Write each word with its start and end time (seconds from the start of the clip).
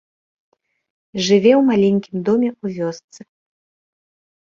Жыве 1.27 1.53
ў 1.59 1.61
маленькім 1.69 2.15
доме 2.25 2.49
ў 2.63 2.67
вёсцы. 2.83 3.21